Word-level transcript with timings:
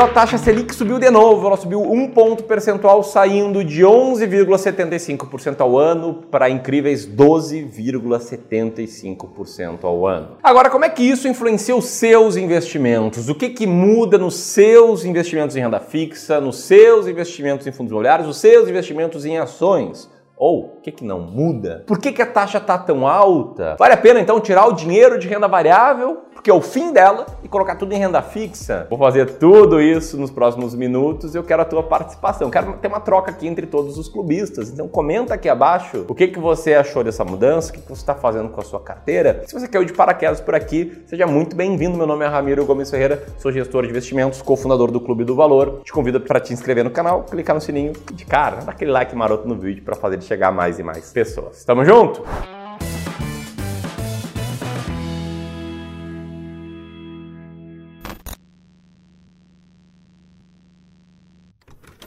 a 0.00 0.08
taxa 0.08 0.38
Selic 0.38 0.74
subiu 0.74 0.98
de 0.98 1.10
novo, 1.10 1.46
ela 1.46 1.58
subiu 1.58 1.82
um 1.82 2.08
ponto 2.08 2.44
percentual, 2.44 3.02
saindo 3.02 3.62
de 3.62 3.82
11,75% 3.82 5.60
ao 5.60 5.76
ano 5.76 6.22
para 6.30 6.48
incríveis 6.48 7.06
12,75% 7.06 9.84
ao 9.84 10.06
ano. 10.06 10.38
Agora, 10.42 10.70
como 10.70 10.86
é 10.86 10.88
que 10.88 11.02
isso 11.02 11.28
influencia 11.28 11.76
os 11.76 11.84
seus 11.84 12.36
investimentos? 12.36 13.28
O 13.28 13.34
que, 13.34 13.50
que 13.50 13.66
muda 13.66 14.16
nos 14.16 14.36
seus 14.36 15.04
investimentos 15.04 15.54
em 15.54 15.60
renda 15.60 15.80
fixa, 15.80 16.40
nos 16.40 16.60
seus 16.60 17.06
investimentos 17.06 17.66
em 17.66 17.72
fundos 17.72 17.90
imobiliários, 17.90 18.26
os 18.26 18.38
seus 18.38 18.70
investimentos 18.70 19.26
em 19.26 19.36
ações? 19.36 20.08
Ou 20.40 20.78
o 20.78 20.80
que, 20.80 20.90
que 20.90 21.04
não 21.04 21.20
muda? 21.20 21.84
Por 21.86 21.98
que, 21.98 22.12
que 22.12 22.22
a 22.22 22.26
taxa 22.26 22.56
está 22.56 22.78
tão 22.78 23.06
alta? 23.06 23.76
Vale 23.78 23.92
a 23.92 23.96
pena 23.98 24.18
então 24.18 24.40
tirar 24.40 24.66
o 24.66 24.72
dinheiro 24.72 25.18
de 25.18 25.28
renda 25.28 25.46
variável 25.46 26.30
porque 26.40 26.50
é 26.50 26.54
o 26.54 26.62
fim 26.62 26.90
dela, 26.90 27.26
e 27.44 27.48
colocar 27.48 27.76
tudo 27.76 27.92
em 27.92 27.98
renda 27.98 28.22
fixa. 28.22 28.86
Vou 28.88 28.98
fazer 28.98 29.32
tudo 29.32 29.78
isso 29.78 30.16
nos 30.16 30.30
próximos 30.30 30.74
minutos 30.74 31.34
e 31.34 31.38
eu 31.38 31.44
quero 31.44 31.60
a 31.60 31.66
tua 31.66 31.82
participação. 31.82 32.50
quero 32.50 32.78
ter 32.78 32.88
uma 32.88 32.98
troca 32.98 33.30
aqui 33.30 33.46
entre 33.46 33.66
todos 33.66 33.98
os 33.98 34.08
clubistas. 34.08 34.70
Então 34.70 34.88
comenta 34.88 35.34
aqui 35.34 35.50
abaixo 35.50 36.06
o 36.08 36.14
que, 36.14 36.28
que 36.28 36.38
você 36.38 36.72
achou 36.72 37.04
dessa 37.04 37.26
mudança, 37.26 37.68
o 37.68 37.74
que, 37.74 37.82
que 37.82 37.88
você 37.88 38.00
está 38.00 38.14
fazendo 38.14 38.48
com 38.48 38.58
a 38.58 38.64
sua 38.64 38.80
carteira. 38.80 39.42
Se 39.46 39.52
você 39.52 39.68
caiu 39.68 39.84
de 39.84 39.92
paraquedas 39.92 40.40
por 40.40 40.54
aqui, 40.54 41.02
seja 41.04 41.26
muito 41.26 41.54
bem-vindo. 41.54 41.98
Meu 41.98 42.06
nome 42.06 42.24
é 42.24 42.28
Ramiro 42.28 42.64
Gomes 42.64 42.90
Ferreira, 42.90 43.22
sou 43.36 43.52
gestor 43.52 43.82
de 43.82 43.90
investimentos, 43.90 44.40
cofundador 44.40 44.90
do 44.90 45.00
Clube 45.00 45.24
do 45.24 45.36
Valor. 45.36 45.82
Te 45.84 45.92
convido 45.92 46.22
para 46.22 46.40
te 46.40 46.54
inscrever 46.54 46.84
no 46.84 46.90
canal, 46.90 47.24
clicar 47.24 47.54
no 47.54 47.60
sininho 47.60 47.92
e 48.10 48.14
de 48.14 48.24
cara, 48.24 48.62
dá 48.64 48.72
aquele 48.72 48.90
like 48.90 49.14
maroto 49.14 49.46
no 49.46 49.56
vídeo 49.56 49.84
para 49.84 49.94
fazer 49.94 50.14
ele 50.14 50.22
chegar 50.30 50.48
a 50.48 50.52
mais 50.52 50.78
e 50.78 50.82
mais 50.84 51.10
pessoas. 51.10 51.64
Tamo 51.64 51.84
junto? 51.84 52.22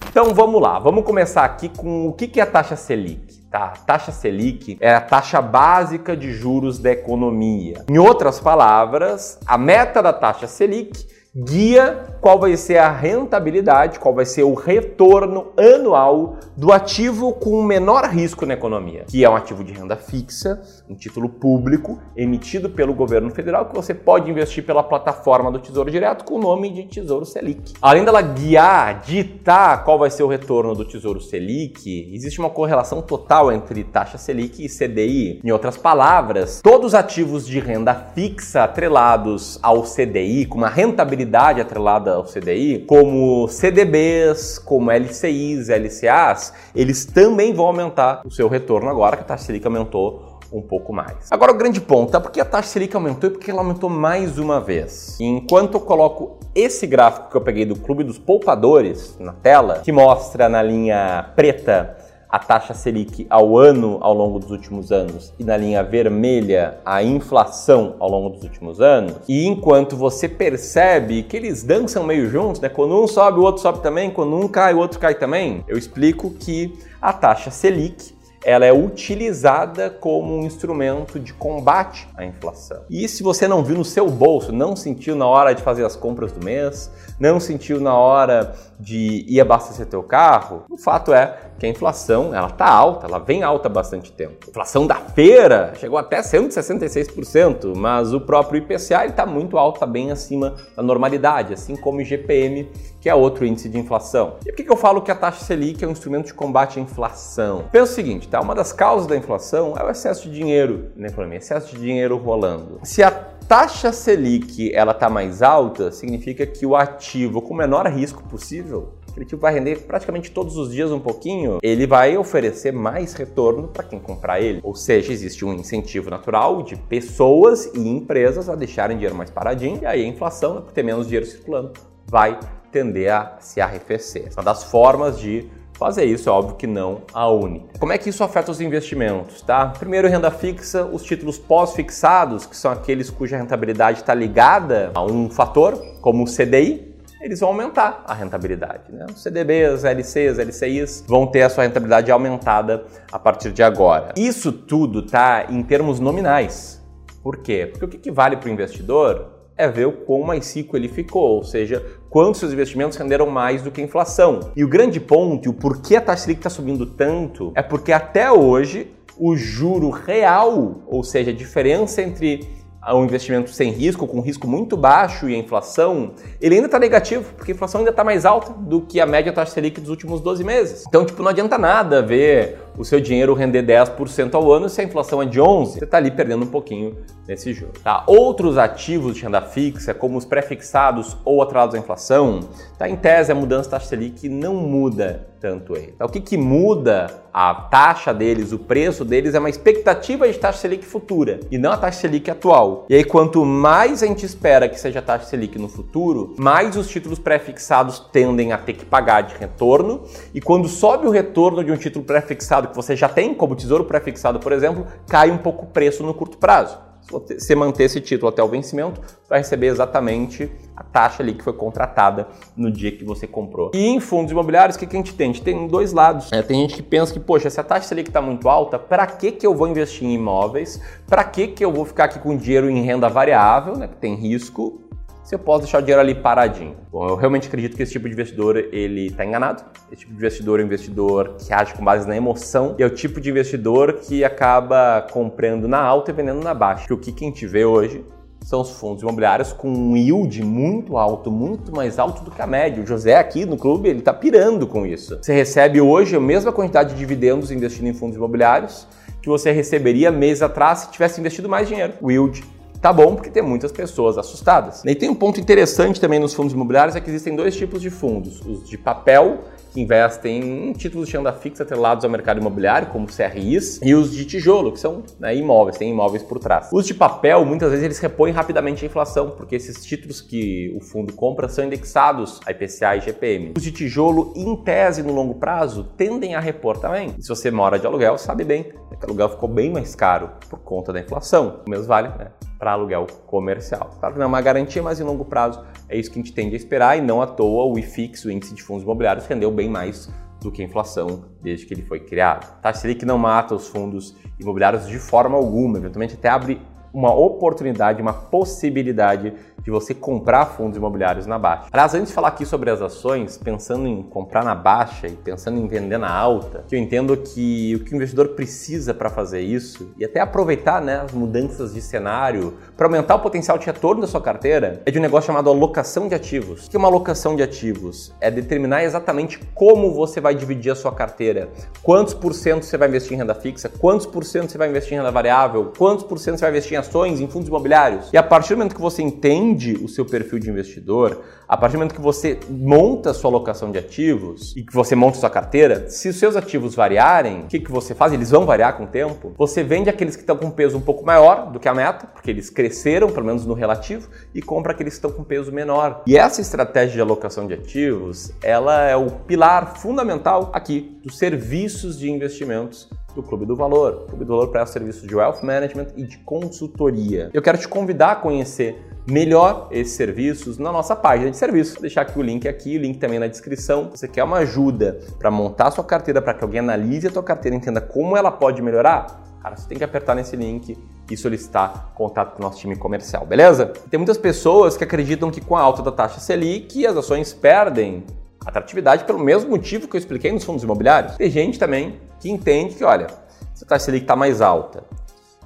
Então 0.10 0.34
vamos 0.34 0.62
lá, 0.62 0.80
vamos 0.80 1.04
começar 1.04 1.44
aqui 1.44 1.68
com 1.68 2.08
o 2.08 2.14
que 2.14 2.40
é 2.40 2.44
a 2.44 2.46
taxa 2.46 2.78
Selic. 2.78 3.44
Tá? 3.52 3.66
A 3.66 3.70
taxa 3.72 4.12
Selic 4.12 4.78
é 4.80 4.94
a 4.94 5.02
taxa 5.02 5.42
básica 5.42 6.16
de 6.16 6.32
juros 6.32 6.80
da 6.80 6.92
economia. 6.92 7.84
Em 7.90 7.98
outras 7.98 8.40
palavras, 8.40 9.38
a 9.46 9.58
meta 9.58 10.02
da 10.02 10.14
taxa 10.14 10.48
Selic 10.48 11.06
guia 11.36 12.14
qual 12.22 12.40
vai 12.40 12.56
ser 12.56 12.78
a 12.78 12.92
rentabilidade, 12.92 14.00
qual 14.00 14.14
vai 14.14 14.24
ser 14.24 14.44
o 14.44 14.54
retorno 14.54 15.48
anual 15.58 16.38
do 16.56 16.72
ativo 16.72 17.34
com 17.34 17.64
menor 17.64 18.06
risco 18.06 18.46
na 18.46 18.54
economia, 18.54 19.06
que 19.08 19.26
é 19.26 19.30
um 19.30 19.36
ativo 19.36 19.64
de 19.64 19.74
renda 19.74 19.96
fixa, 19.96 20.62
um 20.88 20.94
título 20.94 21.28
público 21.28 22.00
emitido 22.16 22.70
pelo 22.70 22.94
governo 22.94 23.32
federal 23.32 23.66
que 23.66 23.76
você 23.76 23.96
pode 23.96 24.30
investir 24.30 24.64
pela 24.64 24.84
plataforma 24.84 25.52
do 25.52 25.58
Tesouro 25.58 25.90
Direto 25.90 26.24
com 26.24 26.36
o 26.36 26.40
nome 26.40 26.70
de 26.70 26.84
Tesouro 26.84 27.26
Selic. 27.26 27.74
Além 27.82 28.06
dela 28.06 28.22
guiar, 28.22 29.02
ditar 29.02 29.84
qual 29.84 29.98
vai 29.98 30.12
ser 30.12 30.22
o 30.22 30.28
retorno 30.28 30.76
do 30.76 30.86
Tesouro 30.86 31.20
Selic, 31.20 32.14
existe 32.14 32.40
uma 32.40 32.50
correlação 32.52 33.02
total 33.02 33.52
entre 33.52 33.84
taxa 33.84 34.20
Selic 34.20 34.64
e 34.64 34.70
CDI. 34.70 35.42
Em 35.44 35.52
outras 35.52 35.78
palavras, 35.78 36.62
todos 36.62 36.88
os 36.88 36.94
ativos 36.94 37.48
de 37.48 37.60
renda 37.60 37.96
fixa 38.14 38.64
atrelados 38.64 39.58
ao 39.64 39.82
CDI, 39.82 40.46
com 40.46 40.60
uma 40.60 40.70
rentabilidade 40.70 41.23
atrelada 41.62 42.14
ao 42.14 42.24
CDI, 42.24 42.86
como 42.88 43.48
CDBs, 43.48 44.58
como 44.60 44.92
LCIs, 44.92 45.70
LCAs, 45.70 46.54
eles 46.76 47.06
também 47.06 47.54
vão 47.54 47.66
aumentar 47.66 48.22
o 48.26 48.32
seu 48.32 48.48
retorno 48.48 48.90
agora 48.90 49.18
que 49.18 49.24
a 49.24 49.26
taxa 49.26 49.46
Selic 49.46 49.66
aumentou 49.66 50.40
um 50.52 50.62
pouco 50.62 50.94
mais. 50.94 51.32
Agora 51.32 51.52
o 51.52 51.58
grande 51.58 51.82
ponto 51.82 52.16
é 52.16 52.20
porque 52.20 52.40
a 52.40 52.46
taxa 52.46 52.70
Selic 52.70 52.96
aumentou 52.96 53.30
e 53.30 53.34
porque 53.34 53.50
ela 53.50 53.62
aumentou 53.62 53.90
mais 53.90 54.38
uma 54.38 54.62
vez. 54.62 55.20
E 55.20 55.24
enquanto 55.26 55.76
eu 55.76 55.82
coloco 55.82 56.38
esse 56.54 56.86
gráfico 56.86 57.30
que 57.32 57.36
eu 57.38 57.42
peguei 57.42 57.66
do 57.66 57.76
Clube 57.76 58.04
dos 58.04 58.20
Poupadores 58.20 59.18
na 59.20 59.34
tela, 59.34 59.80
que 59.80 59.92
mostra 59.92 60.48
na 60.48 60.62
linha 60.62 61.32
preta 61.36 61.98
a 62.34 62.40
taxa 62.40 62.74
Selic 62.74 63.28
ao 63.30 63.56
ano 63.56 64.00
ao 64.02 64.12
longo 64.12 64.40
dos 64.40 64.50
últimos 64.50 64.92
anos 64.92 65.32
e 65.38 65.44
na 65.44 65.56
linha 65.56 65.84
vermelha 65.84 66.80
a 66.84 67.04
inflação 67.04 67.96
ao 68.00 68.10
longo 68.10 68.32
dos 68.32 68.42
últimos 68.42 68.82
anos. 68.82 69.18
E 69.30 69.46
enquanto 69.46 69.96
você 69.96 70.28
percebe 70.28 71.22
que 71.22 71.38
eles 71.38 71.62
dançam 71.62 72.04
meio 72.04 72.28
juntos, 72.28 72.60
né? 72.60 72.70
Quando 72.70 73.00
um 73.00 73.06
sobe, 73.06 73.38
o 73.38 73.44
outro 73.44 73.62
sobe 73.62 73.84
também, 73.84 74.10
quando 74.10 74.36
um 74.36 74.48
cai, 74.48 74.74
o 74.74 74.80
outro 74.80 75.00
cai 75.00 75.14
também, 75.14 75.64
eu 75.68 75.78
explico 75.78 76.32
que 76.32 76.74
a 77.00 77.14
taxa 77.14 77.52
Selic 77.52 78.16
ela 78.44 78.66
é 78.66 78.74
utilizada 78.74 79.90
como 79.90 80.36
um 80.36 80.44
instrumento 80.44 81.20
de 81.20 81.34
combate 81.34 82.08
à 82.16 82.26
inflação. 82.26 82.82
E 82.90 83.08
se 83.08 83.24
você 83.24 83.48
não 83.48 83.64
viu 83.64 83.78
no 83.78 83.86
seu 83.86 84.10
bolso, 84.10 84.52
não 84.52 84.76
sentiu 84.76 85.16
na 85.16 85.26
hora 85.26 85.54
de 85.54 85.62
fazer 85.62 85.86
as 85.86 85.96
compras 85.96 86.32
do 86.32 86.44
mês, 86.44 86.92
não 87.20 87.40
sentiu 87.40 87.80
na 87.80 87.96
hora 87.96 88.54
de 88.80 89.26
ir 89.28 89.40
abastecer 89.40 89.86
teu 89.86 90.04
carro, 90.04 90.66
o 90.70 90.78
fato 90.78 91.14
é 91.14 91.38
que 91.64 91.68
a 91.68 91.70
inflação 91.70 92.36
ela 92.36 92.50
tá 92.50 92.70
alta, 92.70 93.08
ela 93.08 93.20
vem 93.20 93.42
alta 93.42 93.70
há 93.70 93.72
bastante 93.72 94.12
tempo. 94.12 94.36
A 94.46 94.50
inflação 94.50 94.86
da 94.86 94.96
feira 94.96 95.72
chegou 95.80 95.98
até 95.98 96.20
166%, 96.20 97.74
mas 97.74 98.14
o 98.14 98.20
próprio 98.20 98.58
IPCA 98.58 99.06
está 99.06 99.26
muito 99.26 99.58
alto, 99.58 99.78
está 99.78 99.86
bem 99.86 100.12
acima 100.12 100.56
da 100.76 100.84
normalidade, 100.84 101.54
assim 101.54 101.78
como 101.78 102.00
o 102.00 102.02
IGPM, 102.02 102.70
que 103.00 103.08
é 103.08 103.16
outro 103.16 103.46
índice 103.46 103.70
de 103.70 103.78
inflação. 103.78 104.36
E 104.46 104.50
por 104.50 104.58
que, 104.58 104.64
que 104.66 104.72
eu 104.72 104.76
falo 104.76 105.02
que 105.02 105.10
a 105.10 105.16
taxa 105.16 105.46
Selic 105.46 105.82
é 105.82 105.88
um 105.88 105.92
instrumento 105.92 106.26
de 106.26 106.34
combate 106.34 106.80
à 106.80 106.82
inflação? 106.82 107.64
Pensa 107.72 107.94
o 107.94 107.96
seguinte, 107.96 108.28
tá? 108.28 108.42
Uma 108.42 108.54
das 108.54 108.74
causas 108.74 109.08
da 109.08 109.16
inflação 109.16 109.74
é 109.78 109.84
o 109.86 109.90
excesso 109.90 110.30
de 110.30 110.36
dinheiro 110.36 110.92
na 110.98 111.08
economia, 111.08 111.38
excesso 111.38 111.74
de 111.74 111.80
dinheiro 111.80 112.18
rolando. 112.18 112.82
Se 112.84 113.02
a 113.02 113.10
taxa 113.10 113.94
Selic 113.94 114.74
ela 114.76 114.92
está 114.92 115.10
mais 115.10 115.42
alta, 115.42 115.94
significa 115.94 116.46
que 116.46 116.66
o 116.66 116.76
ativo 116.76 117.42
com 117.42 117.54
menor 117.54 117.88
risco 117.88 118.22
possível 118.24 118.96
ativo 119.22 119.42
vai 119.42 119.54
render 119.54 119.80
praticamente 119.82 120.32
todos 120.32 120.58
os 120.58 120.72
dias 120.72 120.92
um 120.92 121.00
pouquinho, 121.00 121.60
ele 121.62 121.86
vai 121.86 122.18
oferecer 122.18 122.72
mais 122.72 123.14
retorno 123.14 123.68
para 123.68 123.84
quem 123.84 124.00
comprar 124.00 124.42
ele. 124.42 124.60
Ou 124.64 124.76
seja, 124.76 125.12
existe 125.14 125.46
um 125.46 125.54
incentivo 125.54 126.10
natural 126.10 126.64
de 126.64 126.76
pessoas 126.76 127.72
e 127.74 127.88
empresas 127.88 128.50
a 128.50 128.56
deixarem 128.56 128.98
dinheiro 128.98 129.16
mais 129.16 129.30
paradinho, 129.30 129.80
e 129.82 129.86
aí 129.86 130.04
a 130.04 130.08
inflação, 130.08 130.56
né, 130.56 130.62
por 130.62 130.72
ter 130.72 130.84
menos 130.84 131.06
dinheiro 131.08 131.26
circulando, 131.26 131.74
vai 132.08 132.40
tender 132.72 133.14
a 133.14 133.38
se 133.40 133.62
arrefecer. 133.62 134.30
Uma 134.36 134.44
das 134.44 134.64
formas 134.64 135.20
de 135.20 135.48
fazer 135.74 136.06
isso, 136.06 136.30
é 136.30 136.32
óbvio 136.32 136.56
que 136.56 136.68
não 136.68 137.02
a 137.14 137.30
única. 137.30 137.80
Como 137.80 137.92
é 137.92 137.98
que 137.98 138.10
isso 138.10 138.24
afeta 138.24 138.52
os 138.52 138.62
investimentos, 138.62 139.42
tá? 139.42 139.68
Primeiro, 139.68 140.08
renda 140.08 140.32
fixa, 140.32 140.86
os 140.86 141.04
títulos 141.04 141.38
pós-fixados, 141.38 142.46
que 142.46 142.56
são 142.56 142.72
aqueles 142.72 143.10
cuja 143.10 143.38
rentabilidade 143.38 144.00
está 144.00 144.14
ligada 144.14 144.92
a 144.94 145.04
um 145.04 145.30
fator, 145.30 145.76
como 146.02 146.24
o 146.24 146.26
CDI, 146.26 146.93
eles 147.24 147.40
vão 147.40 147.50
aumentar 147.50 148.04
a 148.06 148.14
rentabilidade. 148.14 148.92
Né? 148.92 149.06
Os 149.10 149.24
CDBs, 149.24 149.86
LCs, 149.86 150.38
LCIs 150.38 151.06
vão 151.08 151.26
ter 151.26 151.44
a 151.44 151.50
sua 151.50 151.64
rentabilidade 151.64 152.12
aumentada 152.12 152.84
a 153.12 153.18
partir 153.18 153.54
de 153.54 153.64
agora. 153.64 154.14
Isso 154.18 154.52
tudo 154.52 155.02
tá 155.02 155.48
em 155.50 155.64
termos 155.64 156.02
nominais. 156.02 156.84
Por 157.24 157.38
quê? 157.38 157.70
Porque 157.72 157.86
o 157.86 157.88
que, 157.88 157.98
que 157.98 158.12
vale 158.12 158.36
para 158.36 158.50
o 158.50 158.52
investidor 158.52 159.32
é 159.56 159.68
ver 159.70 159.88
o 159.88 159.94
quão 159.94 160.22
mais 160.22 160.54
rico 160.54 160.76
ele 160.76 160.90
ficou, 160.90 161.38
ou 161.38 161.44
seja, 161.44 161.82
quantos 162.10 162.40
seus 162.42 162.52
investimentos 162.52 162.98
renderam 162.98 163.30
mais 163.30 163.62
do 163.62 163.72
que 163.72 163.80
a 163.80 163.84
inflação. 163.84 164.52
E 164.56 164.64
o 164.64 164.68
grande 164.68 165.00
ponto, 165.00 165.50
o 165.50 165.54
porquê 165.54 165.96
a 165.96 166.02
taxa 166.02 166.24
Selic 166.24 166.40
está 166.40 166.50
subindo 166.50 166.86
tanto, 166.86 167.54
é 167.56 167.62
porque 167.62 167.94
até 167.94 168.30
hoje 168.30 168.92
o 169.18 169.36
juro 169.36 169.92
real, 169.92 170.82
ou 170.88 171.04
seja, 171.04 171.32
a 171.32 171.34
diferença 171.34 172.02
entre 172.02 172.48
um 172.90 173.04
investimento 173.06 173.50
sem 173.52 173.72
risco, 173.72 174.06
com 174.06 174.20
risco 174.20 174.48
muito 174.48 174.76
baixo 174.76 175.30
e 175.30 175.36
a 175.36 175.38
inflação, 175.38 176.12
ele 176.42 176.56
ainda 176.56 176.68
está 176.68 176.78
negativo, 176.78 177.34
porque 177.36 177.52
a 177.52 177.56
inflação 177.56 177.80
ainda 177.80 177.92
está 177.92 178.04
mais 178.04 178.26
alta 178.26 178.52
do 178.52 178.82
que 178.82 179.00
a 179.00 179.06
média 179.06 179.32
taxa 179.32 179.54
Selic 179.54 179.80
dos 179.80 179.90
últimos 179.90 180.20
12 180.20 180.44
meses. 180.44 180.84
Então, 180.88 181.06
tipo, 181.06 181.22
não 181.24 181.30
adianta 181.30 181.58
nada 181.58 182.02
ver 182.02 182.60
o 182.78 182.84
seu 182.84 183.00
dinheiro 183.00 183.34
render 183.34 183.64
10% 183.64 184.34
ao 184.34 184.52
ano 184.52 184.68
se 184.68 184.82
a 184.82 184.84
inflação 184.84 185.22
é 185.22 185.26
de 185.26 185.40
11%. 185.40 185.66
Você 185.66 185.84
está 185.84 185.98
ali 185.98 186.12
perdendo 186.12 186.44
um 186.44 186.50
pouquinho 186.50 186.98
nesse 187.28 187.54
jogo. 187.54 187.74
Tá? 187.84 188.04
Outros 188.08 188.58
ativos 188.58 189.16
de 189.16 189.24
renda 189.24 189.42
fixa, 189.42 189.94
como 189.94 190.18
os 190.18 190.26
pré-fixados 190.26 191.16
ou 191.24 191.42
atrelados 191.42 191.76
à 191.76 191.78
inflação, 191.78 192.42
tá? 192.78 192.90
em 192.90 192.96
tese 192.96 193.32
a 193.32 193.36
mudança 193.36 193.70
da 193.70 193.78
taxa 193.78 193.90
Selic 193.90 194.28
não 194.28 194.56
muda 194.56 195.33
tanto 195.44 195.76
ele. 195.76 195.92
Tá? 195.92 196.06
O 196.06 196.10
que, 196.10 196.22
que 196.22 196.38
muda 196.38 197.22
a 197.34 197.54
taxa 197.54 198.14
deles, 198.14 198.54
o 198.54 198.60
preço 198.60 199.04
deles, 199.04 199.36
é 199.36 199.40
uma 199.40 199.50
expectativa 199.50 200.26
de 200.26 200.40
taxa 200.40 200.60
Selic 200.60 200.86
futura 200.86 201.42
e 201.52 201.58
não 201.58 201.74
a 201.74 201.76
taxa 201.76 202.00
Selic 202.00 202.32
atual. 202.32 202.86
E 202.88 202.96
aí, 202.96 203.04
quanto 203.04 203.44
mais 203.44 204.02
a 204.02 204.08
gente 204.08 204.26
espera 204.26 204.70
que 204.70 204.80
seja 204.80 205.00
a 205.00 205.02
taxa 205.02 205.26
Selic 205.26 205.60
no 205.60 205.68
futuro, 205.68 206.34
mais 206.40 206.78
os 206.78 206.88
títulos 206.88 207.20
pré-fixados 207.20 208.00
tendem 208.00 208.54
a 208.54 208.58
ter 208.58 208.72
que 208.72 208.86
pagar 208.86 209.24
de 209.24 209.36
retorno. 209.36 210.04
E 210.34 210.40
quando 210.40 210.70
sobe 210.70 211.08
o 211.08 211.12
retorno 211.12 211.62
de 211.62 211.74
um 211.74 211.78
título 211.78 212.06
pré-fixado 212.06 212.70
que 212.70 212.76
você 212.76 212.96
já 212.96 213.10
tem, 213.10 213.34
como 213.34 213.54
tesouro 213.54 213.84
pré-fixado, 213.84 214.40
por 214.40 214.54
exemplo, 214.54 214.88
cai 215.10 215.30
um 215.30 215.38
pouco 215.38 215.66
o 215.66 215.68
preço 215.68 216.04
no 216.04 216.14
curto 216.14 216.38
prazo. 216.38 216.78
Você 217.10 217.56
manter 217.56 217.84
esse 217.84 218.00
título 218.00 218.30
até 218.30 218.42
o 218.42 218.48
vencimento, 218.48 219.02
vai 219.30 219.40
receber 219.40 219.68
exatamente 219.68 220.50
a 220.76 220.84
taxa 220.84 221.22
ali 221.22 221.34
que 221.34 221.44
foi 221.44 221.54
contratada 221.54 222.28
no 222.56 222.72
dia 222.72 222.92
que 222.92 223.04
você 223.04 223.28
comprou. 223.28 223.72
E 223.74 223.88
em 223.88 224.00
fundos 224.00 224.32
imobiliários, 224.32 224.76
o 224.76 224.80
que, 224.80 224.88
que 224.88 224.96
a 224.96 225.00
gente 225.00 225.14
tem? 225.14 225.30
A 225.30 225.34
gente 225.34 225.44
tem 225.44 225.68
dois 225.68 225.94
lados. 225.94 226.32
É, 226.32 226.42
tem 226.42 226.62
gente 226.62 226.76
que 226.76 226.84
pensa 226.84 227.14
que, 227.14 227.20
poxa, 227.20 227.50
se 227.50 227.60
a 227.60 227.64
taxa 227.64 227.94
ali 227.94 228.04
que 228.04 228.10
está 228.10 228.22
muito 228.22 228.50
alta, 228.50 228.80
para 228.80 229.06
que, 229.06 229.32
que 229.32 229.46
eu 229.46 229.54
vou 229.54 229.68
investir 229.68 230.08
em 230.08 230.14
imóveis? 230.14 230.82
Para 231.08 231.24
que, 231.24 231.48
que 231.48 231.64
eu 231.64 231.72
vou 231.72 231.86
ficar 231.86 232.06
aqui 232.06 232.20
com 232.20 232.36
dinheiro 232.36 232.70
em 232.70 232.82
renda 232.82 233.10
variável, 233.10 233.76
né, 233.76 233.88
que 233.88 233.98
tem 233.98 234.16
risco? 234.16 234.82
Se 235.24 235.34
eu 235.34 235.40
posso 235.40 235.62
deixar 235.62 235.80
o 235.80 235.82
dinheiro 235.82 236.02
ali 236.02 236.14
paradinho. 236.14 236.76
Bom, 236.92 237.08
eu 237.08 237.16
realmente 237.16 237.48
acredito 237.48 237.76
que 237.76 237.84
esse 237.84 237.94
tipo 237.94 238.08
de 238.08 238.14
investidor 238.14 238.58
ele 238.58 239.08
está 239.08 239.26
enganado. 239.26 239.64
Esse 239.92 240.02
tipo 240.02 240.12
de 240.12 240.18
investidor 240.18 240.60
é 240.60 240.64
um 240.64 240.66
investidor 240.66 241.36
que 241.40 241.54
age 241.54 241.74
com 241.74 241.84
base 241.84 242.08
na 242.08 242.16
emoção 242.16 242.76
e 242.78 242.84
é 242.84 242.86
o 242.86 242.90
tipo 242.90 243.22
de 243.22 243.30
investidor 243.30 243.94
que 243.94 244.24
acaba 244.24 245.08
comprando 245.12 245.68
na 245.68 245.82
alta 245.82 246.12
e 246.12 246.14
vendendo 246.14 246.44
na 246.44 246.54
baixa. 246.54 246.86
Porque 246.88 247.10
o 247.10 247.14
que 247.14 247.24
a 247.24 247.28
gente 247.28 247.48
vê 247.48 247.64
hoje 247.64 248.04
são 248.42 248.60
os 248.60 248.72
fundos 248.72 249.02
imobiliários 249.02 249.54
com 249.54 249.70
um 249.70 249.96
yield 249.96 250.44
muito 250.44 250.98
alto, 250.98 251.32
muito 251.32 251.74
mais 251.74 251.98
alto 251.98 252.24
do 252.24 252.30
que 252.30 252.42
a 252.42 252.48
média. 252.48 252.84
O 252.84 252.86
José 252.86 253.16
aqui 253.16 253.46
no 253.46 253.56
clube, 253.56 253.88
ele 253.88 254.00
está 254.00 254.14
pirando 254.14 254.68
com 254.68 254.86
isso. 254.86 255.18
Você 255.22 255.34
recebe 255.34 255.80
hoje 255.80 256.18
a 256.18 256.20
mesma 256.20 256.52
quantidade 256.52 256.94
de 256.94 257.00
dividendos 257.00 257.52
investindo 257.52 257.88
em 257.88 257.94
fundos 257.94 258.18
imobiliários 258.18 258.86
que 259.22 259.30
você 259.30 259.54
receberia 259.54 260.12
mês 260.12 260.42
atrás 260.42 260.80
se 260.80 260.92
tivesse 260.92 261.22
investido 261.22 261.48
mais 261.48 261.70
dinheiro. 261.70 261.94
O 262.02 262.12
yield 262.12 262.44
tá 262.84 262.92
bom 262.92 263.16
porque 263.16 263.30
tem 263.30 263.42
muitas 263.42 263.72
pessoas 263.72 264.18
assustadas. 264.18 264.84
E 264.86 264.94
tem 264.94 265.10
um 265.10 265.16
ponto 265.16 265.40
interessante 265.40 266.02
também 266.02 266.20
nos 266.20 266.34
fundos 266.34 266.52
imobiliários 266.52 266.98
é 266.98 267.00
que 267.00 267.10
existem 267.10 267.34
dois 267.34 267.56
tipos 267.56 267.82
de 267.82 267.90
fundos, 267.90 268.42
os 268.42 268.68
de 268.70 268.78
papel 268.78 269.40
que 269.74 269.82
investem 269.82 270.70
em 270.70 270.74
títulos 270.74 271.08
de 271.08 271.18
renda 271.18 271.34
fixa 271.34 271.64
atrelados 271.64 272.06
ao 272.06 272.12
mercado 272.12 272.40
imobiliário, 272.40 272.90
como 272.90 273.08
CRIs, 273.08 273.80
e 273.82 273.96
os 273.96 274.12
de 274.12 274.24
tijolo, 274.24 274.72
que 274.72 274.80
são 274.80 275.02
né, 275.20 275.36
imóveis, 275.36 275.78
tem 275.78 275.90
imóveis 275.90 276.22
por 276.22 276.38
trás. 276.38 276.70
Os 276.72 276.86
de 276.86 276.94
papel, 276.94 277.44
muitas 277.44 277.72
vezes, 277.72 277.84
eles 277.84 278.00
repõem 278.00 278.32
rapidamente 278.32 278.86
a 278.86 278.88
inflação, 278.88 279.32
porque 279.32 279.56
esses 279.56 279.84
títulos 279.84 280.22
que 280.22 280.72
o 280.78 280.82
fundo 280.82 281.14
compra 281.14 281.50
são 281.50 281.66
indexados 281.66 282.40
a 282.46 282.52
IPCA 282.52 282.98
e 282.98 283.02
GPM. 283.02 283.54
Os 283.58 283.64
de 283.64 283.72
tijolo, 283.72 284.32
em 284.36 284.56
tese, 284.58 285.02
no 285.02 285.12
longo 285.12 285.36
prazo, 285.36 285.86
tendem 285.98 286.36
a 286.36 286.40
repor 286.40 286.78
também. 286.78 287.16
Se 287.20 287.30
você 287.30 287.50
mora 287.50 287.80
de 287.80 287.88
aluguel, 287.88 288.18
sabe 288.20 288.44
bem 288.44 288.64
né, 288.92 288.98
que 289.00 289.06
o 289.06 289.10
aluguel 289.10 289.30
ficou 289.30 289.50
bem 289.50 289.72
mais 289.72 289.96
caro 289.96 290.30
por 290.50 290.60
conta 290.60 290.94
da 290.94 291.00
inflação. 291.00 291.62
O 291.66 291.70
mesmo 291.70 291.88
vale 291.88 292.10
né, 292.10 292.28
para 292.64 292.72
aluguel 292.72 293.06
comercial. 293.28 293.90
Claro 294.00 294.14
que 294.14 294.20
não 294.20 294.24
é 294.24 294.28
uma 294.28 294.40
garantia, 294.40 294.82
mas 294.82 294.98
em 294.98 295.04
longo 295.04 295.26
prazo 295.26 295.66
é 295.90 295.98
isso 295.98 296.10
que 296.10 296.18
a 296.18 296.22
gente 296.24 296.34
tende 296.34 296.54
a 296.54 296.58
esperar 296.58 296.98
e 296.98 297.02
não 297.02 297.22
à 297.22 297.28
toa 297.28 297.66
o 297.66 297.78
IFIX, 297.78 298.24
o 298.24 298.32
índice 298.32 298.56
de 298.56 298.64
fundos 298.64 298.84
imobiliários, 298.84 299.26
rendeu 299.26 299.52
bem 299.52 299.70
mais 299.70 300.10
do 300.40 300.50
que 300.50 300.62
a 300.62 300.66
inflação 300.66 301.26
desde 301.42 301.66
que 301.66 301.74
ele 301.74 301.82
foi 301.82 302.00
criado. 302.00 302.58
Taxa 302.62 302.80
Selic 302.80 303.06
não 303.06 303.18
mata 303.18 303.54
os 303.54 303.68
fundos 303.68 304.16
imobiliários 304.40 304.88
de 304.88 304.98
forma 304.98 305.36
alguma, 305.36 305.78
eventualmente 305.78 306.14
até 306.14 306.30
abre 306.30 306.62
uma 306.94 307.14
oportunidade, 307.14 308.02
uma 308.02 308.14
possibilidade 308.14 309.34
de 309.64 309.72
você 309.72 309.94
comprar 309.94 310.46
fundos 310.46 310.78
imobiliários 310.78 311.26
na 311.26 311.40
baixa. 311.40 311.68
Aliás, 311.72 311.94
antes 311.96 312.10
de 312.10 312.14
falar 312.14 312.28
aqui 312.28 312.46
sobre 312.46 312.70
as 312.70 312.82
ações, 312.82 313.38
pensando 313.38 313.88
em 313.88 314.04
comprar 314.04 314.44
na 314.44 314.54
baixa 314.54 315.08
e 315.08 315.12
pensando 315.12 315.60
em 315.60 315.68
vender 315.68 315.98
na 315.98 316.12
alta, 316.12 316.66
que 316.68 316.76
eu 316.76 316.80
entendo 316.80 317.16
que 317.16 317.76
o 317.76 317.80
que 317.84 317.94
o 317.94 317.96
investidor 317.96 318.30
precisa 318.30 318.94
para 318.94 319.10
fazer 319.10 319.40
isso 319.40 319.92
e 319.98 320.04
até 320.04 320.20
aproveitar 320.20 320.82
né, 320.82 321.02
as 321.06 321.12
mudanças 321.14 321.74
de 321.74 321.82
cenário 321.82 322.56
para 322.76 322.88
aumentar 322.88 323.16
o 323.16 323.20
potencial 323.20 323.58
de 323.58 323.66
retorno 323.66 324.02
da 324.02 324.08
sua 324.08 324.22
carteira 324.22 324.82
é 324.86 324.92
de 324.92 325.00
um 325.00 325.02
negócio 325.02 325.28
chamado 325.28 325.50
alocação 325.50 326.08
de 326.08 326.16
ativos. 326.16 326.68
O 326.68 326.70
que 326.70 326.76
é 326.76 326.80
uma 326.80 326.90
alocação 326.90 327.36
de 327.36 327.42
ativos? 327.42 328.14
É 328.20 328.30
determinar 328.30 328.84
exatamente 328.84 329.40
como 329.56 329.94
você 329.94 330.20
vai 330.20 330.36
dividir 330.36 330.72
a 330.72 330.76
sua 330.76 330.92
carteira, 330.92 331.50
quantos 331.82 332.14
por 332.14 332.34
cento 332.34 332.66
você 332.66 332.78
vai 332.78 332.90
investir 332.90 333.14
em 333.14 333.18
renda 333.18 333.34
fixa, 333.34 333.70
quantos 333.70 334.06
por 334.06 334.26
cento 334.26 334.52
você 334.52 334.58
vai 334.58 334.70
investir 334.70 334.94
em 334.94 334.98
renda 334.98 335.12
variável, 335.12 335.72
quantos 335.78 336.04
por 336.04 336.20
cento 336.20 336.38
você 336.38 336.42
vai 336.42 336.52
investir 336.52 336.78
em 336.78 336.83
ações, 336.84 337.20
em 337.20 337.28
fundos 337.28 337.48
imobiliários. 337.48 338.10
E 338.14 338.18
a 338.18 338.24
partir 338.24 338.50
do 338.50 338.58
momento 338.58 338.76
que 338.76 338.82
você 338.82 339.02
entende 339.02 339.74
o 339.74 339.88
seu 339.88 340.06
perfil 340.06 340.40
de 340.40 340.50
investidor, 340.50 341.24
a 341.48 341.58
partir 341.58 341.74
do 341.74 341.80
momento 341.80 341.96
que 341.96 342.02
você 342.02 342.40
monta 342.50 343.12
a 343.12 343.14
sua 343.14 343.30
alocação 343.30 343.72
de 343.72 343.78
ativos 343.78 344.56
e 344.56 344.64
que 344.64 344.74
você 344.74 344.96
monta 344.96 345.18
sua 345.18 345.30
carteira, 345.30 345.90
se 345.90 346.10
os 346.10 346.16
seus 346.18 346.36
ativos 346.36 346.76
variarem, 346.76 347.42
o 347.42 347.48
que, 347.48 347.60
que 347.60 347.72
você 347.72 347.94
faz? 347.94 348.14
Eles 348.14 348.32
vão 348.32 348.46
variar 348.46 348.78
com 348.78 348.84
o 348.84 348.88
tempo. 348.88 349.34
Você 349.38 349.64
vende 349.64 349.90
aqueles 349.90 350.16
que 350.16 350.24
estão 350.24 350.38
com 350.38 350.50
peso 350.50 350.78
um 350.78 350.82
pouco 350.82 351.06
maior 351.06 351.52
do 351.52 351.60
que 351.60 351.68
a 351.68 351.74
meta, 351.74 352.08
porque 352.08 352.30
eles 352.30 352.50
cresceram, 352.50 353.10
pelo 353.10 353.26
menos 353.26 353.46
no 353.46 353.54
relativo, 353.54 354.10
e 354.34 354.42
compra 354.42 354.72
aqueles 354.72 354.94
que 354.94 354.98
estão 354.98 355.12
com 355.12 355.24
peso 355.24 355.52
menor. 355.52 356.02
E 356.08 356.18
essa 356.18 356.42
estratégia 356.42 356.94
de 356.94 357.02
alocação 357.02 357.48
de 357.48 357.54
ativos, 357.54 358.32
ela 358.42 358.84
é 358.84 358.96
o 358.96 359.10
pilar 359.10 359.78
fundamental 359.78 360.50
aqui 360.54 361.00
dos 361.04 361.18
serviços 361.18 361.98
de 361.98 362.10
investimentos 362.10 362.90
do 363.16 363.24
Clube 363.24 363.46
do 363.46 363.56
Valor. 363.56 364.04
O 364.04 364.08
Clube 364.08 364.26
do 364.26 364.34
Valor 364.34 364.48
presta 364.50 364.74
serviços 364.74 365.08
de 365.08 365.16
wealth 365.16 365.42
management 365.44 365.88
e 365.96 366.04
de 366.04 366.18
consultoria. 366.20 367.30
Eu 367.34 367.42
quero 367.42 367.58
te 367.58 367.68
convidar 367.68 368.12
a 368.12 368.16
conhecer 368.16 368.82
melhor 369.08 369.68
esses 369.72 369.94
serviços 369.94 370.58
na 370.58 370.72
nossa 370.72 370.96
página 370.96 371.30
de 371.30 371.38
serviço. 371.38 371.74
Vou 371.74 371.82
deixar 371.82 372.02
aqui 372.02 372.18
o 372.18 372.22
link 372.22 372.48
aqui, 372.48 372.78
o 372.78 372.82
link 372.82 372.98
também 372.98 373.20
na 373.20 373.28
descrição. 373.28 373.86
Se 373.92 374.00
você 374.00 374.08
quer 374.08 374.24
uma 374.24 374.38
ajuda 374.38 375.00
para 375.20 375.30
montar 375.30 375.72
sua 375.72 375.84
carteira, 375.84 376.22
para 376.22 376.34
que 376.34 376.44
alguém 376.44 376.60
analise 376.60 377.08
a 377.08 377.12
tua 377.12 377.24
carteira 377.24 377.56
e 377.56 377.60
entenda 377.60 377.82
como 377.82 378.16
ela 378.16 378.32
pode 378.32 378.62
melhorar, 378.62 379.22
cara, 379.42 379.56
você 379.56 379.68
tem 379.68 379.78
que 379.78 379.84
apertar 379.84 380.16
nesse 380.16 380.36
link 380.36 380.78
e 381.12 381.18
solicitar 381.18 381.92
contato 381.96 382.34
com 382.34 382.40
o 382.40 382.46
nosso 382.46 382.60
time 382.60 382.76
comercial, 382.76 383.26
beleza? 383.26 383.74
Tem 383.90 383.98
muitas 383.98 384.18
pessoas 384.18 384.78
que 384.78 384.84
acreditam 384.84 385.30
que 385.30 385.42
com 385.42 385.56
a 385.56 385.62
alta 385.62 385.84
da 385.84 385.92
taxa 385.92 386.20
Selic 386.20 386.88
as 386.88 386.96
ações 386.96 387.34
perdem 387.34 388.06
atratividade 388.46 389.04
pelo 389.04 389.20
mesmo 389.20 389.50
motivo 389.50 389.88
que 389.88 389.96
eu 389.96 390.00
expliquei 390.00 390.32
nos 390.32 390.44
fundos 390.44 390.64
imobiliários. 390.64 391.16
Tem 391.16 391.30
gente 391.30 391.60
também 391.60 392.00
que 392.24 392.32
entende 392.32 392.76
que, 392.76 392.86
olha, 392.86 393.08
se 393.54 393.66
a 393.66 393.68
taxa 393.68 393.88
Selic 393.88 394.06
está 394.06 394.16
mais 394.16 394.40
alta 394.40 394.86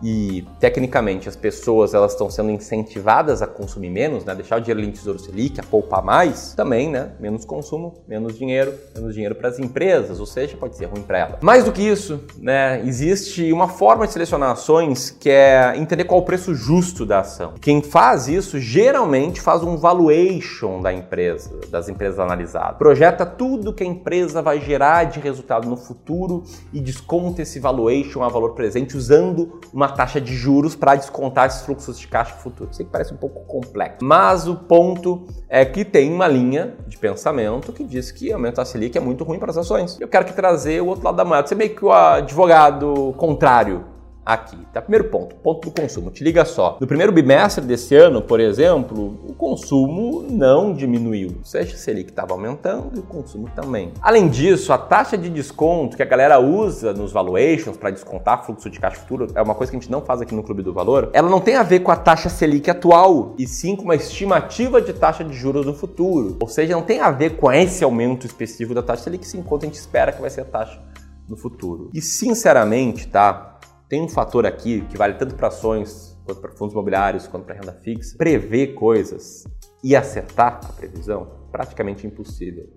e 0.02 0.46
tecnicamente 0.60 1.28
as 1.28 1.36
pessoas 1.36 1.94
elas 1.94 2.12
estão 2.12 2.30
sendo 2.30 2.52
incentivadas 2.52 3.42
a 3.42 3.48
consumir 3.48 3.90
menos, 3.90 4.24
né? 4.24 4.36
deixar 4.36 4.58
o 4.58 4.62
dinheiro 4.62 4.82
em 4.82 4.92
tesouro 4.92 5.20
selic, 5.20 5.60
a 5.60 5.64
poupar 5.64 6.04
mais, 6.04 6.54
também, 6.54 6.90
né? 6.90 7.12
Menos 7.20 7.46
consumo, 7.46 8.04
menos 8.08 8.38
dinheiro, 8.38 8.74
menos 8.96 9.14
dinheiro 9.14 9.36
para 9.36 9.50
as 9.50 9.60
empresas, 9.60 10.20
ou 10.20 10.26
seja, 10.26 10.56
pode 10.58 10.76
ser 10.76 10.86
ruim 10.86 11.02
para 11.02 11.18
ela. 11.18 11.40
Mais 11.42 11.64
do 11.64 11.72
que 11.72 11.82
isso, 11.82 12.22
né? 12.38 12.82
Existe 12.86 13.52
uma 13.52 13.68
forma 13.68 14.06
de 14.06 14.14
selecionar 14.14 14.52
ações 14.52 15.10
que 15.10 15.30
é 15.30 15.74
entender 15.76 16.04
qual 16.04 16.20
o 16.20 16.24
preço 16.24 16.54
justo 16.54 17.06
da 17.06 17.20
ação. 17.20 17.54
Quem 17.60 17.82
faz 17.82 18.28
isso 18.28 18.60
geralmente 18.60 19.42
faz 19.42 19.64
um 19.64 19.78
valuation 19.78 20.82
da 20.82 20.94
empresa, 20.94 21.60
das 21.70 21.90
empresas 21.90 22.20
analisadas. 22.20 22.78
Projeta 22.78 23.26
tudo 23.26 23.74
que 23.74 23.84
a 23.84 23.88
empresa 23.88 24.42
vai 24.42 24.60
gerar 24.62 25.06
de 25.06 25.20
resultado 25.20 25.68
no 25.68 25.78
futuro 25.78 26.44
e 26.72 26.80
desconta 26.80 27.42
esse 27.42 27.60
valuation 27.60 28.24
a 28.24 28.30
valor 28.30 28.54
presente 28.54 28.96
usando 28.96 29.60
uma 29.74 29.87
uma 29.88 29.96
taxa 29.96 30.20
de 30.20 30.36
juros 30.36 30.76
para 30.76 30.96
descontar 30.96 31.48
esses 31.48 31.62
fluxos 31.62 31.98
de 31.98 32.08
caixa 32.08 32.36
futuro. 32.36 32.70
Sei 32.74 32.86
que 32.86 32.92
parece 32.92 33.14
um 33.14 33.18
pouco 33.18 33.42
complexo, 33.46 34.04
mas 34.04 34.48
o 34.48 34.56
ponto 34.56 35.26
é 35.48 35.64
que 35.64 35.86
tem 35.86 36.14
uma 36.14 36.28
linha 36.28 36.76
de 36.88 36.98
pensamento 36.98 37.72
que 37.72 37.84
diz 37.84 38.12
que 38.12 38.32
aumentar 38.32 38.64
a 38.64 38.66
Selic 38.66 38.98
é 38.98 39.02
muito 39.02 39.24
ruim 39.24 39.40
para 39.40 39.52
as 39.52 39.58
ações. 39.58 39.98
Eu 40.00 40.08
quero 40.08 40.26
que 40.26 40.34
trazer 40.34 40.82
o 40.82 40.88
outro 40.88 41.06
lado 41.06 41.16
da 41.16 41.26
moeda. 41.26 41.48
Você 41.48 41.56
meio 41.56 41.74
que 41.76 41.86
o 41.86 41.92
advogado 41.92 43.14
contrário 43.18 43.97
aqui. 44.28 44.58
Tá? 44.74 44.82
Primeiro 44.82 45.06
ponto, 45.06 45.36
ponto 45.38 45.70
do 45.70 45.82
consumo. 45.82 46.12
Te 46.12 46.24
liga 46.24 46.44
só. 46.44 46.78
No 46.82 46.86
primeiro 46.86 47.14
bimestre 47.14 47.64
desse 47.64 47.96
ano, 47.96 48.22
por 48.22 48.42
exemplo, 48.42 49.18
o 49.26 49.34
consumo 49.34 50.26
não 50.30 50.74
diminuiu. 50.74 51.36
Ou 51.40 51.46
seja, 51.46 51.76
a 51.76 51.78
Selic 51.78 52.10
estava 52.10 52.34
aumentando 52.34 52.92
e 52.96 53.00
o 53.00 53.04
consumo 53.04 53.50
também. 53.56 53.94
Além 54.02 54.28
disso, 54.28 54.74
a 54.74 54.78
taxa 54.78 55.18
de 55.18 55.30
desconto 55.30 55.96
que 55.96 56.04
a 56.04 56.06
galera 56.06 56.40
usa 56.40 56.94
nos 56.94 57.14
valuations 57.14 57.78
para 57.78 57.90
descontar 57.90 58.46
fluxo 58.46 58.70
de 58.70 58.80
caixa 58.80 59.00
futuro 59.00 59.28
é 59.34 59.42
uma 59.42 59.56
coisa 59.56 59.72
que 59.72 59.78
a 59.78 59.80
gente 59.80 59.92
não 59.92 60.02
faz 60.02 60.20
aqui 60.20 60.36
no 60.36 60.44
Clube 60.44 60.62
do 60.62 60.74
Valor. 60.74 61.10
Ela 61.14 61.30
não 61.30 61.40
tem 61.40 61.56
a 61.56 61.64
ver 61.64 61.80
com 61.80 61.92
a 61.92 61.96
taxa 61.96 62.28
Selic 62.28 62.70
atual, 62.70 63.34
e 63.38 63.48
sim 63.48 63.76
com 63.76 63.84
uma 63.84 63.96
estimativa 63.96 64.82
de 64.82 64.92
taxa 64.92 65.24
de 65.24 65.34
juros 65.34 65.66
no 65.66 65.74
futuro. 65.74 66.36
Ou 66.40 66.48
seja, 66.50 66.74
não 66.74 66.82
tem 66.82 67.00
a 67.00 67.12
ver 67.12 67.38
com 67.38 67.52
esse 67.52 67.84
aumento 67.84 68.26
específico 68.26 68.74
da 68.74 68.84
taxa 68.84 69.04
Selic, 69.04 69.26
sim, 69.26 69.40
enquanto 69.40 69.64
a 69.64 69.66
gente 69.68 69.76
espera 69.76 70.12
que 70.12 70.20
vai 70.20 70.30
ser 70.30 70.42
a 70.42 70.46
taxa 70.46 70.82
no 71.28 71.38
futuro. 71.38 71.90
E 71.94 72.02
sinceramente, 72.02 73.08
tá? 73.08 73.57
Tem 73.90 74.02
um 74.02 74.10
fator 74.10 74.46
aqui 74.46 74.82
que 74.82 74.98
vale 74.98 75.14
tanto 75.14 75.36
para 75.36 75.48
ações, 75.48 76.20
quanto 76.26 76.42
para 76.42 76.52
fundos 76.52 76.74
imobiliários, 76.74 77.26
quanto 77.26 77.46
para 77.46 77.56
renda 77.56 77.72
fixa. 77.72 78.18
Prever 78.18 78.74
coisas 78.74 79.46
e 79.82 79.96
acertar 79.96 80.60
a 80.62 80.74
previsão, 80.74 81.48
praticamente 81.52 82.06
impossível. 82.06 82.68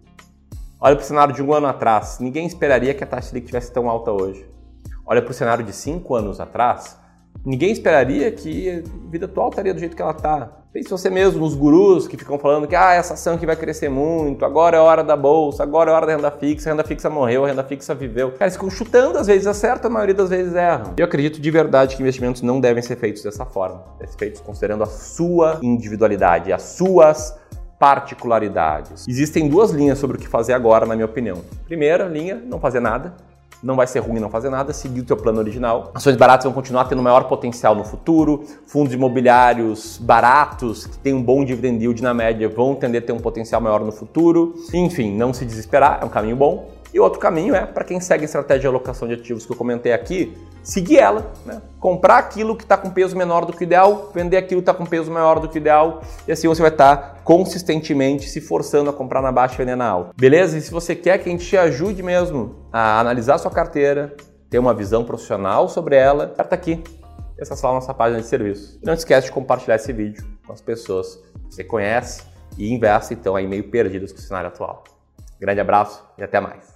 Olha 0.81 0.95
para 0.95 1.03
o 1.03 1.07
cenário 1.07 1.35
de 1.35 1.43
um 1.43 1.53
ano 1.53 1.67
atrás, 1.67 2.19
ninguém 2.21 2.47
esperaria 2.47 2.95
que 2.95 3.03
a 3.03 3.07
taxa 3.07 3.31
Selic 3.31 3.49
tivesse 3.49 3.73
tão 3.73 3.91
alta 3.91 4.13
hoje. 4.13 4.49
Olha 5.05 5.21
para 5.21 5.33
o 5.33 5.35
cenário 5.35 5.65
de 5.65 5.73
cinco 5.73 6.15
anos 6.15 6.39
atrás, 6.39 6.97
ninguém 7.45 7.73
esperaria 7.73 8.31
que 8.31 8.71
a 8.71 9.11
vida 9.11 9.27
atual 9.27 9.49
estaria 9.49 9.75
do 9.75 9.81
jeito 9.81 9.97
que 9.97 10.03
ela 10.03 10.13
está. 10.13 10.60
Pense 10.73 10.89
você 10.89 11.11
mesmo, 11.11 11.45
os 11.45 11.57
gurus 11.57 12.07
que 12.07 12.17
ficam 12.17 12.39
falando 12.39 12.69
que 12.69 12.77
ah, 12.77 12.93
essa 12.93 13.15
ação 13.15 13.37
que 13.37 13.45
vai 13.45 13.57
crescer 13.57 13.89
muito, 13.89 14.45
agora 14.45 14.77
é 14.77 14.81
hora 14.81 15.03
da 15.03 15.17
bolsa, 15.17 15.65
agora 15.65 15.91
é 15.91 15.95
hora 15.95 16.07
da 16.07 16.15
renda 16.15 16.31
fixa, 16.31 16.69
a 16.69 16.73
renda 16.73 16.85
fixa 16.85 17.11
morreu, 17.11 17.45
a 17.45 17.49
renda 17.49 17.65
fixa 17.65 17.93
viveu. 17.93 18.31
Cara, 18.31 18.45
eles 18.45 18.55
ficam 18.55 18.71
chutando, 18.71 19.19
às 19.19 19.27
vezes 19.27 19.49
acerta, 19.49 19.89
a 19.89 19.91
maioria 19.91 20.15
das 20.15 20.31
vezes 20.31 20.55
erram. 20.55 20.95
Eu 20.97 21.05
acredito 21.05 21.41
de 21.41 21.51
verdade 21.51 21.97
que 21.97 22.03
investimentos 22.03 22.41
não 22.43 22.61
devem 22.61 22.85
ser 22.85 22.95
feitos 22.95 23.25
dessa 23.25 23.45
forma. 23.45 23.83
Devem 23.99 24.13
ser 24.13 24.19
feitos 24.19 24.41
considerando 24.41 24.85
a 24.85 24.87
sua 24.87 25.59
individualidade, 25.61 26.53
as 26.53 26.63
suas 26.63 27.37
particularidades. 27.77 29.09
Existem 29.09 29.49
duas 29.49 29.73
linhas 29.73 29.99
sobre 29.99 30.19
o 30.19 30.21
que 30.21 30.29
fazer 30.29 30.53
agora, 30.53 30.87
na 30.87 30.95
minha 30.95 31.07
opinião. 31.07 31.39
Primeira 31.67 32.05
linha, 32.05 32.41
não 32.47 32.61
fazer 32.61 32.79
nada 32.79 33.13
não 33.63 33.77
vai 33.77 33.87
ser 33.87 34.01
ruim 34.01 34.21
não 34.21 34.31
fazer 34.31 34.51
nada, 34.51 34.73
seguir 34.73 35.01
o 35.01 35.05
teu 35.05 35.17
plano 35.17 35.39
original. 35.39 35.91
Ações 35.95 36.17
baratas 36.17 36.45
vão 36.45 36.53
continuar 36.53 36.85
tendo 36.85 37.03
maior 37.03 37.25
potencial 37.25 37.75
no 37.75 37.85
futuro, 37.85 38.45
fundos 38.67 38.93
imobiliários 38.93 39.99
baratos, 39.99 40.87
que 40.87 40.99
têm 40.99 41.15
um 41.15 41.23
bom 41.23 41.45
dividend 41.45 41.83
yield 41.83 42.03
na 42.03 42.15
média, 42.15 42.49
vão 42.49 42.75
tender 42.75 43.03
a 43.03 43.07
ter 43.07 43.13
um 43.13 43.19
potencial 43.19 43.61
maior 43.61 43.81
no 43.81 43.93
futuro. 43.93 44.55
Enfim, 44.73 45.15
não 45.17 45.33
se 45.33 45.45
desesperar, 45.45 45.99
é 46.03 46.05
um 46.05 46.09
caminho 46.09 46.37
bom. 46.37 46.80
E 46.93 46.99
outro 46.99 47.21
caminho 47.21 47.55
é, 47.55 47.65
para 47.65 47.85
quem 47.85 48.01
segue 48.01 48.25
a 48.25 48.27
estratégia 48.27 48.63
de 48.63 48.67
alocação 48.67 49.07
de 49.07 49.15
ativos 49.15 49.47
que 49.47 49.53
eu 49.53 49.57
comentei 49.57 49.93
aqui, 49.93 50.37
seguir 50.63 50.99
ela, 50.99 51.33
né? 51.47 51.63
comprar 51.79 52.19
aquilo 52.19 52.57
que 52.57 52.65
está 52.65 52.77
com 52.77 52.91
peso 52.91 53.17
menor 53.17 53.45
do 53.45 53.53
que 53.53 53.63
o 53.63 53.65
ideal, 53.65 54.11
vender 54.15 54.37
aquilo 54.37 54.61
que 54.61 54.69
está 54.71 54.75
com 54.75 54.85
peso 54.85 55.11
maior 55.11 55.39
do 55.39 55.49
que 55.49 55.57
o 55.57 55.61
ideal, 55.61 56.03
e 56.27 56.33
assim 56.33 56.49
você 56.49 56.61
vai 56.61 56.71
estar 56.71 56.97
tá 56.97 57.21
consistentemente 57.23 58.29
se 58.29 58.41
forçando 58.41 58.91
a 58.91 58.93
comprar 58.93 59.23
na 59.23 59.31
baixa 59.31 59.55
e 59.55 59.59
vender 59.59 59.77
na 59.77 59.87
alta. 59.87 60.13
Beleza? 60.17 60.59
E 60.59 60.61
se 60.61 60.71
você 60.71 60.97
quer 60.97 61.19
que 61.19 61.29
a 61.29 61.33
gente 61.33 61.47
te 61.47 61.57
ajude 61.57 62.03
mesmo 62.03 62.67
a 62.73 62.99
analisar 62.99 63.37
a 63.37 63.39
sua 63.39 63.51
carteira, 63.51 64.17
ter 64.51 64.59
uma 64.59 64.75
visão 64.75 65.05
profissional 65.05 65.69
sobre 65.69 65.97
ela, 65.97 66.25
aperta 66.25 66.57
aqui. 66.57 66.83
Acessa 67.41 67.67
lá 67.69 67.73
a 67.73 67.77
nossa 67.77 67.95
página 67.95 68.21
de 68.21 68.27
serviço. 68.27 68.79
Não 68.83 68.93
esquece 68.93 69.29
de 69.29 69.33
compartilhar 69.33 69.77
esse 69.77 69.93
vídeo 69.95 70.23
com 70.47 70.53
as 70.53 70.61
pessoas 70.61 71.17
que 71.49 71.55
você 71.55 71.65
conhece 71.65 72.23
e 72.59 72.71
investe 72.71 73.15
então 73.15 73.35
aí 73.35 73.47
meio 73.47 73.71
perdidas 73.71 74.13
com 74.13 74.19
o 74.19 74.21
cenário 74.21 74.49
atual. 74.49 74.85
Grande 75.41 75.61
abraço 75.61 76.05
e 76.19 76.23
até 76.23 76.39
mais. 76.39 76.70